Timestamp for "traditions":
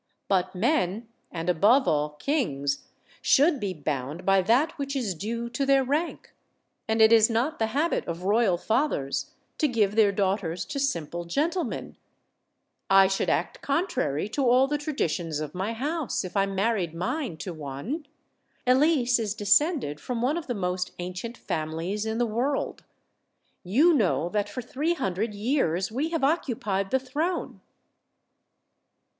14.79-15.39